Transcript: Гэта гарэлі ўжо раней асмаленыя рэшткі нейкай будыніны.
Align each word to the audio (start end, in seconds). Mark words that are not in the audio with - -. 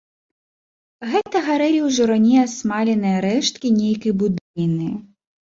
Гэта 1.11 1.37
гарэлі 1.47 1.81
ўжо 1.89 2.07
раней 2.13 2.39
асмаленыя 2.47 3.21
рэшткі 3.27 3.67
нейкай 3.79 4.17
будыніны. 4.25 4.91